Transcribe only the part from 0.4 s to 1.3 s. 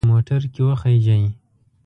کې وخیژئ.